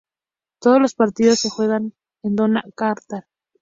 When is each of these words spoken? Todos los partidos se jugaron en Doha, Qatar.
Todos 0.59 0.81
los 0.81 0.95
partidos 0.95 1.41
se 1.41 1.51
jugaron 1.51 1.93
en 2.23 2.35
Doha, 2.35 2.63
Qatar. 2.75 3.27